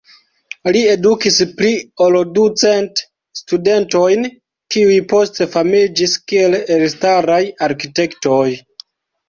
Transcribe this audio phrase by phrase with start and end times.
[0.75, 1.73] Li edukis pli
[2.05, 3.03] ol du cent
[3.41, 4.27] studentojn,
[4.77, 8.45] kiuj poste famiĝis kiel elstaraj arkitektoj.